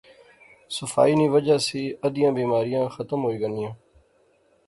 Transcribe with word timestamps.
صفائی 0.75 1.13
نی 1.19 1.27
وجہ 1.33 1.57
سی 1.67 1.81
ادیاں 2.05 2.31
بیماریاں 2.37 2.83
ختم 2.95 3.19
ہوئی 3.23 3.37
غنیاں 3.43 3.73